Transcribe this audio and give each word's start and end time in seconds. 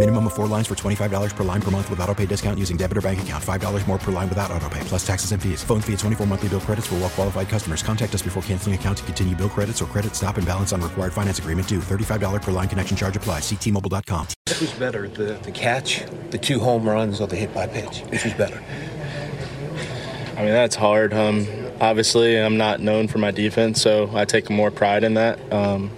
Minimum 0.00 0.28
of 0.28 0.32
four 0.32 0.46
lines 0.46 0.66
for 0.66 0.74
$25 0.74 1.36
per 1.36 1.44
line 1.44 1.60
per 1.60 1.70
month 1.70 1.90
with 1.90 2.00
auto 2.00 2.14
pay 2.14 2.24
discount 2.24 2.58
using 2.58 2.78
debit 2.78 2.96
or 2.96 3.02
bank 3.02 3.20
account. 3.20 3.44
$5 3.44 3.86
more 3.86 3.98
per 3.98 4.10
line 4.10 4.30
without 4.30 4.50
auto 4.50 4.66
pay, 4.70 4.80
plus 4.84 5.06
taxes 5.06 5.32
and 5.32 5.42
fees. 5.42 5.62
Phone 5.62 5.82
fee 5.82 5.92
at 5.92 5.98
24 5.98 6.26
monthly 6.26 6.48
bill 6.48 6.60
credits 6.60 6.86
for 6.86 6.94
well 6.94 7.10
qualified 7.10 7.50
customers. 7.50 7.82
Contact 7.82 8.14
us 8.14 8.22
before 8.22 8.42
canceling 8.44 8.74
account 8.74 8.96
to 8.96 9.04
continue 9.04 9.36
bill 9.36 9.50
credits 9.50 9.82
or 9.82 9.84
credit 9.84 10.16
stop 10.16 10.38
and 10.38 10.46
balance 10.46 10.72
on 10.72 10.80
required 10.80 11.12
finance 11.12 11.38
agreement 11.38 11.68
due. 11.68 11.80
$35 11.80 12.40
per 12.40 12.50
line 12.50 12.66
connection 12.66 12.96
charge 12.96 13.14
applies. 13.14 13.42
Ctmobile.com. 13.42 14.26
was 14.58 14.72
better, 14.78 15.06
the, 15.06 15.38
the 15.42 15.52
catch, 15.52 16.02
the 16.30 16.38
two 16.38 16.60
home 16.60 16.88
runs, 16.88 17.20
or 17.20 17.26
the 17.26 17.36
hit 17.36 17.52
by 17.52 17.66
pitch? 17.66 18.00
Which 18.08 18.24
was 18.24 18.32
better? 18.32 18.58
I 20.38 20.44
mean, 20.44 20.54
that's 20.54 20.76
hard. 20.76 21.12
Um, 21.12 21.46
obviously, 21.78 22.36
I'm 22.36 22.56
not 22.56 22.80
known 22.80 23.06
for 23.06 23.18
my 23.18 23.32
defense, 23.32 23.82
so 23.82 24.10
I 24.14 24.24
take 24.24 24.48
more 24.48 24.70
pride 24.70 25.04
in 25.04 25.12
that. 25.12 25.52
Um, 25.52 25.90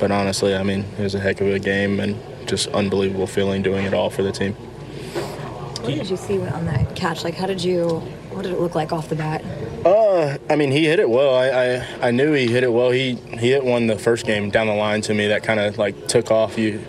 but 0.00 0.10
honestly, 0.10 0.56
I 0.56 0.64
mean, 0.64 0.80
it 0.98 1.02
was 1.04 1.14
a 1.14 1.20
heck 1.20 1.40
of 1.40 1.46
a 1.46 1.60
game 1.60 2.00
and 2.00 2.20
just 2.46 2.68
unbelievable 2.68 3.26
feeling 3.26 3.62
doing 3.62 3.84
it 3.84 3.94
all 3.94 4.10
for 4.10 4.22
the 4.22 4.32
team. 4.32 4.54
What 4.54 5.94
did 5.94 6.10
you 6.10 6.16
see 6.16 6.40
on 6.40 6.64
that 6.66 6.96
catch? 6.96 7.22
Like, 7.22 7.34
how 7.34 7.46
did 7.46 7.62
you? 7.62 8.00
What 8.30 8.42
did 8.42 8.52
it 8.52 8.60
look 8.60 8.74
like 8.74 8.92
off 8.92 9.08
the 9.08 9.14
bat? 9.14 9.44
Uh, 9.84 10.36
I 10.50 10.56
mean, 10.56 10.72
he 10.72 10.84
hit 10.84 10.98
it 10.98 11.08
well. 11.08 11.34
I, 11.34 11.46
I, 11.48 12.08
I 12.08 12.10
knew 12.10 12.32
he 12.32 12.48
hit 12.48 12.64
it 12.64 12.72
well. 12.72 12.90
He 12.90 13.14
he 13.14 13.50
hit 13.50 13.64
one 13.64 13.86
the 13.86 13.98
first 13.98 14.26
game 14.26 14.50
down 14.50 14.66
the 14.66 14.74
line 14.74 15.00
to 15.02 15.14
me 15.14 15.28
that 15.28 15.44
kind 15.44 15.60
of 15.60 15.78
like 15.78 16.08
took 16.08 16.30
off. 16.30 16.58
You, 16.58 16.84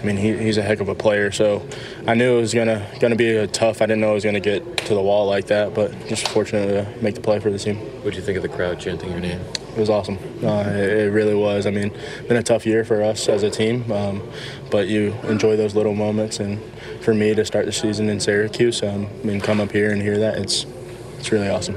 I 0.00 0.04
mean, 0.04 0.16
he, 0.16 0.36
he's 0.36 0.56
a 0.56 0.62
heck 0.62 0.80
of 0.80 0.88
a 0.88 0.94
player. 0.94 1.30
So 1.30 1.66
I 2.06 2.14
knew 2.14 2.38
it 2.38 2.40
was 2.40 2.54
gonna 2.54 2.86
gonna 3.00 3.16
be 3.16 3.36
a 3.36 3.46
tough. 3.46 3.82
I 3.82 3.86
didn't 3.86 4.00
know 4.00 4.12
it 4.12 4.14
was 4.14 4.24
gonna 4.24 4.40
get 4.40 4.78
to 4.78 4.94
the 4.94 5.02
wall 5.02 5.26
like 5.26 5.48
that, 5.48 5.74
but 5.74 5.92
just 6.06 6.26
fortunate 6.28 6.68
to 6.68 7.02
make 7.02 7.16
the 7.16 7.20
play 7.20 7.40
for 7.40 7.50
the 7.50 7.58
team. 7.58 7.76
What 7.76 8.04
did 8.04 8.16
you 8.16 8.22
think 8.22 8.36
of 8.36 8.42
the 8.42 8.48
crowd 8.48 8.80
chanting 8.80 9.10
your 9.10 9.20
name? 9.20 9.40
It 9.78 9.82
was 9.82 9.90
awesome. 9.90 10.18
Uh, 10.42 10.64
it, 10.66 11.06
it 11.06 11.12
really 11.12 11.36
was. 11.36 11.64
I 11.64 11.70
mean, 11.70 11.96
been 12.26 12.36
a 12.36 12.42
tough 12.42 12.66
year 12.66 12.84
for 12.84 13.00
us 13.00 13.28
as 13.28 13.44
a 13.44 13.50
team, 13.50 13.88
um, 13.92 14.28
but 14.72 14.88
you 14.88 15.14
enjoy 15.28 15.56
those 15.56 15.76
little 15.76 15.94
moments. 15.94 16.40
And 16.40 16.60
for 17.00 17.14
me 17.14 17.32
to 17.32 17.44
start 17.44 17.64
the 17.64 17.70
season 17.70 18.08
in 18.08 18.18
Syracuse, 18.18 18.82
um, 18.82 19.06
I 19.22 19.24
mean, 19.24 19.40
come 19.40 19.60
up 19.60 19.70
here 19.70 19.92
and 19.92 20.02
hear 20.02 20.18
that, 20.18 20.36
it's 20.38 20.66
it's 21.16 21.30
really 21.30 21.48
awesome. 21.48 21.76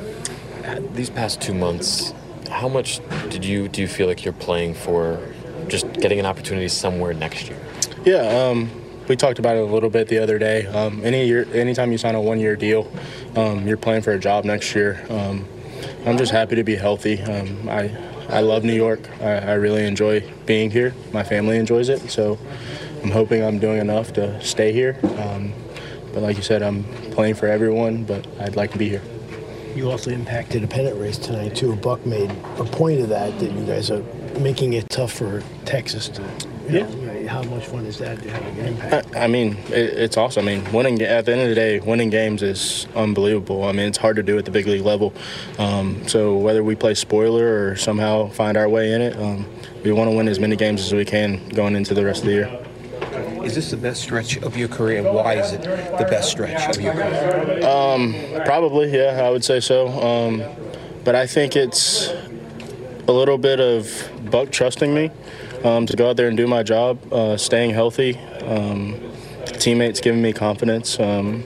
These 0.93 1.11
past 1.11 1.41
two 1.41 1.53
months, 1.53 2.11
how 2.49 2.67
much 2.67 3.01
did 3.29 3.45
you 3.45 3.67
do 3.67 3.81
you 3.81 3.87
feel 3.87 4.07
like 4.07 4.25
you're 4.25 4.33
playing 4.33 4.73
for 4.73 5.19
just 5.67 5.85
getting 5.93 6.19
an 6.19 6.25
opportunity 6.25 6.69
somewhere 6.69 7.13
next 7.13 7.49
year? 7.49 7.59
Yeah, 8.03 8.49
um, 8.49 8.71
we 9.07 9.15
talked 9.15 9.37
about 9.37 9.57
it 9.57 9.61
a 9.61 9.65
little 9.65 9.91
bit 9.91 10.07
the 10.07 10.17
other 10.17 10.39
day. 10.39 10.65
Um, 10.65 11.01
any 11.03 11.27
year, 11.27 11.47
anytime 11.53 11.91
you 11.91 11.99
sign 11.99 12.15
a 12.15 12.21
one-year 12.21 12.55
deal, 12.55 12.91
um, 13.35 13.67
you're 13.67 13.77
playing 13.77 14.01
for 14.01 14.13
a 14.13 14.19
job 14.19 14.43
next 14.43 14.73
year. 14.73 15.05
Um, 15.07 15.45
I'm 16.05 16.17
just 16.17 16.31
happy 16.31 16.55
to 16.55 16.63
be 16.63 16.75
healthy. 16.75 17.21
Um, 17.21 17.69
I 17.69 17.95
I 18.29 18.39
love 18.39 18.63
New 18.63 18.73
York. 18.73 19.01
I, 19.21 19.37
I 19.37 19.53
really 19.53 19.85
enjoy 19.85 20.21
being 20.45 20.71
here. 20.71 20.93
My 21.11 21.23
family 21.23 21.57
enjoys 21.57 21.89
it, 21.89 22.09
so 22.09 22.39
I'm 23.03 23.11
hoping 23.11 23.43
I'm 23.43 23.59
doing 23.59 23.79
enough 23.79 24.13
to 24.13 24.41
stay 24.41 24.71
here. 24.71 24.97
Um, 25.17 25.53
but 26.13 26.23
like 26.23 26.37
you 26.37 26.43
said, 26.43 26.61
I'm 26.61 26.83
playing 27.11 27.35
for 27.35 27.47
everyone, 27.47 28.03
but 28.03 28.25
I'd 28.39 28.55
like 28.55 28.71
to 28.71 28.77
be 28.77 28.89
here. 28.89 29.01
You 29.75 29.89
also 29.89 30.11
impacted 30.11 30.63
a 30.63 30.67
pennant 30.67 30.99
race 30.99 31.17
tonight 31.17 31.55
too. 31.55 31.75
Buck 31.75 32.05
made 32.05 32.29
a 32.57 32.65
point 32.65 33.01
of 33.01 33.09
that 33.09 33.37
that 33.39 33.51
you 33.51 33.65
guys 33.65 33.89
are 33.89 34.03
making 34.39 34.73
it 34.73 34.89
tough 34.89 35.13
for 35.13 35.43
Texas 35.65 36.09
to. 36.09 36.21
Yeah. 36.69 36.83
Know, 36.83 37.00
how 37.31 37.41
much 37.43 37.65
fun 37.65 37.85
is 37.85 37.97
that 37.97 38.21
to 38.21 38.29
have 38.29 38.45
an 38.45 38.65
impact? 38.65 39.15
I, 39.15 39.23
I 39.23 39.27
mean, 39.27 39.55
it, 39.69 39.97
it's 39.97 40.17
awesome. 40.17 40.47
I 40.47 40.55
mean, 40.55 40.71
winning 40.73 41.01
at 41.01 41.25
the 41.25 41.31
end 41.31 41.41
of 41.41 41.49
the 41.49 41.55
day, 41.55 41.79
winning 41.79 42.09
games 42.09 42.43
is 42.43 42.87
unbelievable. 42.93 43.63
I 43.63 43.71
mean, 43.71 43.87
it's 43.87 43.97
hard 43.97 44.17
to 44.17 44.23
do 44.23 44.37
at 44.37 44.43
the 44.43 44.51
big 44.51 44.67
league 44.67 44.83
level. 44.83 45.13
Um, 45.57 46.05
so 46.09 46.37
whether 46.37 46.61
we 46.61 46.75
play 46.75 46.93
spoiler 46.93 47.69
or 47.69 47.75
somehow 47.77 48.27
find 48.27 48.57
our 48.57 48.67
way 48.67 48.91
in 48.91 49.01
it, 49.01 49.15
um, 49.15 49.45
we 49.85 49.93
want 49.93 50.11
to 50.11 50.15
win 50.15 50.27
as 50.27 50.39
many 50.39 50.57
games 50.57 50.81
as 50.81 50.93
we 50.93 51.05
can 51.05 51.47
going 51.49 51.75
into 51.75 51.93
the 51.93 52.03
rest 52.03 52.21
of 52.21 52.25
the 52.25 52.33
year. 52.33 52.65
Is 53.45 53.55
this 53.55 53.71
the 53.71 53.77
best 53.77 54.03
stretch 54.03 54.37
of 54.37 54.57
your 54.57 54.67
career, 54.67 54.99
and 54.99 55.15
why 55.15 55.35
is 55.35 55.53
it 55.53 55.61
the 55.63 56.05
best 56.09 56.29
stretch 56.29 56.75
of 56.75 56.81
your 56.81 56.93
career? 56.93 57.65
Um, 57.65 58.13
probably, 58.45 58.95
yeah, 58.95 59.23
I 59.25 59.29
would 59.29 59.43
say 59.43 59.59
so. 59.61 59.87
Um, 59.87 60.43
but 61.03 61.15
I 61.15 61.25
think 61.27 61.55
it's 61.55 62.09
a 63.07 63.11
little 63.11 63.37
bit 63.37 63.59
of 63.59 64.11
Buck 64.29 64.51
trusting 64.51 64.93
me 64.93 65.09
um, 65.63 65.85
to 65.85 65.95
go 65.95 66.09
out 66.09 66.17
there 66.17 66.27
and 66.27 66.37
do 66.37 66.47
my 66.47 66.63
job, 66.63 66.99
uh, 67.13 67.37
staying 67.37 67.71
healthy. 67.71 68.17
Um, 68.45 69.11
teammates 69.45 70.01
giving 70.01 70.21
me 70.21 70.33
confidence. 70.33 70.99
Um, 70.99 71.43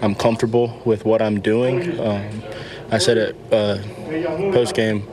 I'm 0.00 0.14
comfortable 0.14 0.80
with 0.84 1.04
what 1.04 1.20
I'm 1.20 1.40
doing. 1.40 1.98
Um, 2.00 2.42
I 2.90 2.98
said 2.98 3.18
it 3.18 3.36
uh, 3.52 3.78
post 4.52 4.74
game. 4.74 5.06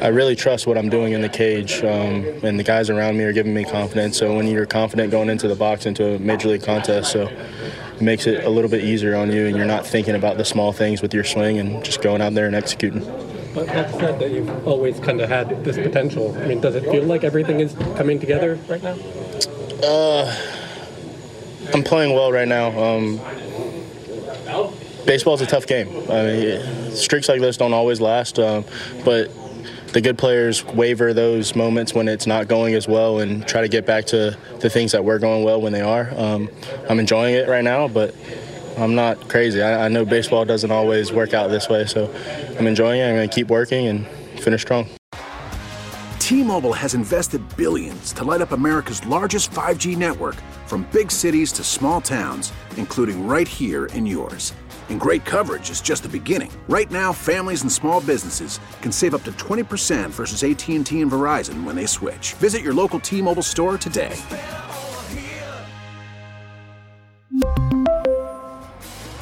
I 0.00 0.08
really 0.08 0.36
trust 0.36 0.66
what 0.66 0.78
I'm 0.78 0.88
doing 0.88 1.12
in 1.12 1.22
the 1.22 1.28
cage, 1.28 1.82
um, 1.82 2.24
and 2.44 2.58
the 2.58 2.62
guys 2.62 2.88
around 2.88 3.16
me 3.16 3.24
are 3.24 3.32
giving 3.32 3.52
me 3.52 3.64
confidence. 3.64 4.16
So 4.16 4.36
when 4.36 4.46
you're 4.46 4.66
confident 4.66 5.10
going 5.10 5.28
into 5.28 5.48
the 5.48 5.56
box 5.56 5.86
into 5.86 6.14
a 6.14 6.18
major 6.18 6.48
league 6.48 6.62
contest, 6.62 7.10
so 7.10 7.22
it 7.22 8.00
makes 8.00 8.26
it 8.26 8.44
a 8.44 8.48
little 8.48 8.70
bit 8.70 8.84
easier 8.84 9.16
on 9.16 9.32
you, 9.32 9.46
and 9.46 9.56
you're 9.56 9.66
not 9.66 9.84
thinking 9.84 10.14
about 10.14 10.36
the 10.36 10.44
small 10.44 10.72
things 10.72 11.02
with 11.02 11.12
your 11.12 11.24
swing 11.24 11.58
and 11.58 11.84
just 11.84 12.00
going 12.00 12.20
out 12.20 12.34
there 12.34 12.46
and 12.46 12.54
executing. 12.54 13.02
But 13.54 13.66
that 13.68 13.90
said, 13.92 14.18
that 14.20 14.30
you've 14.30 14.66
always 14.66 15.00
kind 15.00 15.20
of 15.20 15.28
had 15.28 15.64
this 15.64 15.76
potential. 15.76 16.36
I 16.36 16.46
mean, 16.46 16.60
does 16.60 16.74
it 16.74 16.84
feel 16.84 17.04
like 17.04 17.24
everything 17.24 17.60
is 17.60 17.74
coming 17.96 18.20
together 18.20 18.58
right 18.68 18.82
now? 18.82 18.96
Uh, 19.82 20.34
I'm 21.72 21.82
playing 21.82 22.14
well 22.14 22.32
right 22.32 22.48
now. 22.48 22.78
Um, 22.78 23.20
baseball's 25.06 25.40
a 25.40 25.46
tough 25.46 25.66
game. 25.66 25.88
I 26.10 26.22
mean, 26.22 26.90
streaks 26.92 27.28
like 27.28 27.40
this 27.40 27.56
don't 27.56 27.72
always 27.72 28.00
last, 28.00 28.38
um, 28.38 28.64
but 29.04 29.30
the 29.92 30.00
good 30.00 30.18
players 30.18 30.64
waver 30.64 31.14
those 31.14 31.56
moments 31.56 31.94
when 31.94 32.08
it's 32.08 32.26
not 32.26 32.46
going 32.46 32.74
as 32.74 32.86
well 32.86 33.20
and 33.20 33.46
try 33.48 33.62
to 33.62 33.68
get 33.68 33.86
back 33.86 34.04
to 34.06 34.36
the 34.60 34.68
things 34.68 34.92
that 34.92 35.04
were 35.04 35.18
going 35.18 35.44
well 35.44 35.60
when 35.60 35.72
they 35.72 35.80
are. 35.80 36.12
Um, 36.14 36.50
I'm 36.88 37.00
enjoying 37.00 37.34
it 37.34 37.48
right 37.48 37.64
now, 37.64 37.88
but 37.88 38.14
I'm 38.78 38.94
not 38.94 39.28
crazy. 39.28 39.60
I, 39.60 39.86
I 39.86 39.88
know 39.88 40.04
baseball 40.04 40.44
doesn't 40.44 40.70
always 40.70 41.12
work 41.12 41.34
out 41.34 41.48
this 41.48 41.68
way, 41.68 41.84
so 41.84 42.12
I'm 42.58 42.66
enjoying 42.66 43.00
it. 43.00 43.08
I'm 43.08 43.16
going 43.16 43.28
to 43.28 43.34
keep 43.34 43.48
working 43.48 43.88
and 43.88 44.06
finish 44.40 44.62
strong. 44.62 44.88
T-Mobile 46.20 46.74
has 46.74 46.94
invested 46.94 47.42
billions 47.56 48.12
to 48.12 48.22
light 48.22 48.40
up 48.40 48.52
America's 48.52 49.04
largest 49.06 49.50
5G 49.50 49.96
network 49.96 50.36
from 50.66 50.86
big 50.92 51.10
cities 51.10 51.50
to 51.52 51.64
small 51.64 52.00
towns, 52.00 52.52
including 52.76 53.26
right 53.26 53.48
here 53.48 53.86
in 53.86 54.06
yours. 54.06 54.52
And 54.90 55.00
great 55.00 55.24
coverage 55.24 55.70
is 55.70 55.80
just 55.80 56.02
the 56.02 56.08
beginning. 56.08 56.52
Right 56.68 56.90
now, 56.90 57.12
families 57.12 57.62
and 57.62 57.72
small 57.72 58.00
businesses 58.00 58.60
can 58.80 58.92
save 58.92 59.14
up 59.14 59.22
to 59.24 59.32
20% 59.32 60.10
versus 60.10 60.44
AT&T 60.44 61.00
and 61.00 61.10
Verizon 61.10 61.64
when 61.64 61.74
they 61.74 61.86
switch. 61.86 62.34
Visit 62.34 62.62
your 62.62 62.74
local 62.74 63.00
T-Mobile 63.00 63.42
store 63.42 63.76
today. 63.76 64.14